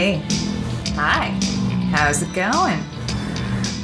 Hey. 0.00 0.22
Hi. 0.94 1.28
How's 1.90 2.22
it 2.22 2.32
going? 2.32 2.82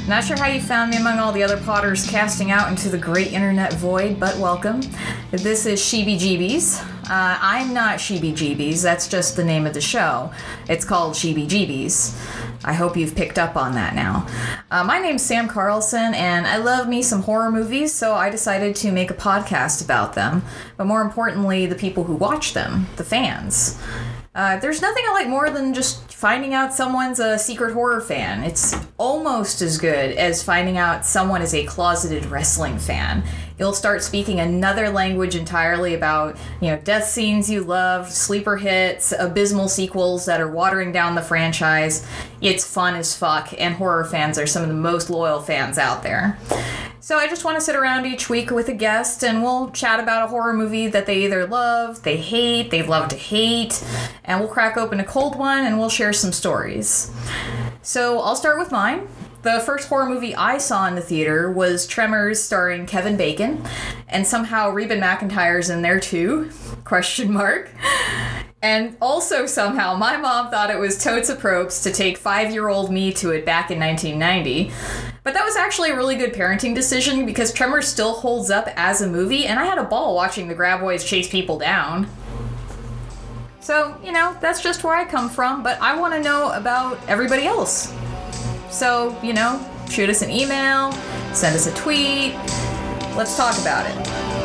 Not 0.07 0.23
sure 0.23 0.35
how 0.35 0.47
you 0.47 0.59
found 0.59 0.89
me 0.89 0.97
among 0.97 1.19
all 1.19 1.31
the 1.31 1.43
other 1.43 1.61
potters 1.61 2.09
casting 2.09 2.49
out 2.49 2.71
into 2.71 2.89
the 2.89 2.97
great 2.97 3.33
internet 3.33 3.73
void, 3.73 4.19
but 4.19 4.35
welcome. 4.39 4.81
This 5.29 5.67
is 5.67 5.79
Sheeby 5.79 6.17
Jeebies. 6.17 6.83
Uh, 7.07 7.37
I'm 7.39 7.71
not 7.71 7.99
Sheeby 7.99 8.33
Jeebies, 8.33 8.81
that's 8.81 9.07
just 9.07 9.35
the 9.35 9.43
name 9.43 9.67
of 9.67 9.75
the 9.75 9.79
show. 9.79 10.31
It's 10.67 10.83
called 10.83 11.13
Sheeby 11.13 11.47
Jeebies. 11.47 12.19
I 12.65 12.73
hope 12.73 12.97
you've 12.97 13.15
picked 13.15 13.37
up 13.37 13.55
on 13.55 13.73
that 13.73 13.93
now. 13.93 14.25
Uh, 14.71 14.83
my 14.83 14.97
name's 14.97 15.21
Sam 15.21 15.47
Carlson, 15.47 16.15
and 16.15 16.47
I 16.47 16.57
love 16.57 16.89
me 16.89 17.03
some 17.03 17.21
horror 17.21 17.51
movies, 17.51 17.93
so 17.93 18.15
I 18.15 18.31
decided 18.31 18.75
to 18.77 18.91
make 18.91 19.11
a 19.11 19.13
podcast 19.13 19.85
about 19.85 20.15
them. 20.15 20.41
But 20.77 20.87
more 20.87 21.03
importantly, 21.03 21.67
the 21.67 21.75
people 21.75 22.05
who 22.05 22.15
watch 22.15 22.55
them, 22.55 22.87
the 22.95 23.03
fans. 23.03 23.79
Uh, 24.37 24.55
there's 24.57 24.83
nothing 24.83 25.03
I 25.07 25.13
like 25.13 25.27
more 25.27 25.49
than 25.49 25.73
just 25.73 26.13
finding 26.13 26.53
out 26.53 26.71
someone's 26.71 27.19
a 27.19 27.39
secret 27.39 27.73
horror 27.73 27.99
fan. 27.99 28.43
It's 28.43 28.75
almost 28.99 29.63
as 29.63 29.79
good 29.79 30.11
as 30.11 30.43
finding 30.43 30.77
out 30.77 31.07
someone 31.07 31.41
is 31.41 31.55
a 31.55 31.65
closeted 31.65 32.23
wrestling 32.27 32.77
fan. 32.77 33.23
You'll 33.57 33.73
start 33.73 34.03
speaking 34.03 34.39
another 34.39 34.89
language 34.89 35.35
entirely 35.35 35.95
about, 35.95 36.37
you 36.61 36.69
know, 36.69 36.77
death 36.77 37.05
scenes 37.05 37.49
you 37.49 37.63
love, 37.63 38.11
sleeper 38.11 38.57
hits, 38.57 39.11
abysmal 39.17 39.69
sequels 39.69 40.27
that 40.27 40.39
are 40.39 40.51
watering 40.51 40.91
down 40.91 41.15
the 41.15 41.23
franchise. 41.23 42.05
It's 42.39 42.63
fun 42.63 42.93
as 42.93 43.17
fuck, 43.17 43.55
and 43.57 43.73
horror 43.73 44.05
fans 44.05 44.37
are 44.37 44.45
some 44.45 44.61
of 44.61 44.69
the 44.69 44.75
most 44.75 45.09
loyal 45.09 45.41
fans 45.41 45.79
out 45.79 46.03
there. 46.03 46.37
So 47.07 47.17
I 47.17 47.27
just 47.27 47.45
want 47.45 47.55
to 47.55 47.61
sit 47.61 47.77
around 47.77 48.05
each 48.05 48.29
week 48.29 48.51
with 48.51 48.67
a 48.67 48.73
guest 48.73 49.23
and 49.23 49.41
we'll 49.41 49.71
chat 49.71 50.01
about 50.01 50.25
a 50.25 50.27
horror 50.27 50.51
movie 50.51 50.87
that 50.87 51.05
they 51.05 51.23
either 51.23 51.47
love, 51.47 52.03
they 52.03 52.17
hate, 52.17 52.69
they 52.69 52.83
love 52.83 53.07
to 53.07 53.15
hate, 53.15 53.81
and 54.25 54.41
we'll 54.41 54.49
crack 54.49 54.75
open 54.75 54.99
a 54.99 55.05
cold 55.05 55.37
one 55.37 55.59
and 55.59 55.79
we'll 55.79 55.87
share 55.87 56.11
some 56.11 56.33
stories. 56.33 57.09
So 57.81 58.19
I'll 58.19 58.35
start 58.35 58.59
with 58.59 58.73
mine. 58.73 59.07
The 59.43 59.61
first 59.61 59.87
horror 59.87 60.09
movie 60.09 60.35
I 60.35 60.57
saw 60.57 60.85
in 60.87 60.95
the 60.95 61.01
theater 61.01 61.49
was 61.49 61.87
Tremors 61.87 62.43
starring 62.43 62.85
Kevin 62.85 63.15
Bacon, 63.15 63.63
and 64.09 64.27
somehow 64.27 64.71
Reba 64.71 64.99
McEntire's 64.99 65.69
in 65.69 65.83
there 65.83 66.01
too. 66.01 66.49
Question 66.83 67.31
mark. 67.31 67.69
And 68.61 68.97
also 68.99 69.45
somehow 69.45 69.95
my 69.95 70.17
mom 70.17 70.49
thought 70.49 70.71
it 70.71 70.79
was 70.79 71.01
totes 71.01 71.29
appropriate 71.29 71.71
to 71.83 71.91
take 71.91 72.19
5-year-old 72.19 72.91
me 72.91 73.13
to 73.13 73.29
it 73.29 73.45
back 73.45 73.69
in 73.69 73.79
1990. 73.79 74.71
But 75.23 75.35
that 75.35 75.45
was 75.45 75.55
actually 75.55 75.91
a 75.91 75.95
really 75.95 76.15
good 76.15 76.33
parenting 76.33 76.73
decision 76.73 77.25
because 77.25 77.53
Tremors 77.53 77.87
still 77.87 78.13
holds 78.13 78.49
up 78.49 78.67
as 78.75 79.01
a 79.01 79.07
movie 79.07 79.45
and 79.45 79.59
I 79.59 79.65
had 79.65 79.77
a 79.77 79.83
ball 79.83 80.15
watching 80.15 80.47
the 80.47 80.55
Graboids 80.55 81.05
chase 81.05 81.29
people 81.29 81.59
down. 81.59 82.07
So, 83.59 83.95
you 84.03 84.11
know, 84.11 84.35
that's 84.41 84.63
just 84.63 84.83
where 84.83 84.95
I 84.95 85.05
come 85.05 85.29
from, 85.29 85.61
but 85.61 85.79
I 85.81 85.99
want 85.99 86.13
to 86.13 86.21
know 86.21 86.51
about 86.53 86.97
everybody 87.07 87.45
else. 87.45 87.93
So, 88.69 89.15
you 89.21 89.33
know, 89.33 89.63
shoot 89.89 90.09
us 90.09 90.21
an 90.21 90.31
email, 90.31 90.93
send 91.33 91.55
us 91.55 91.67
a 91.67 91.75
tweet. 91.75 92.33
Let's 93.15 93.35
talk 93.35 93.59
about 93.59 93.85
it. 93.85 94.36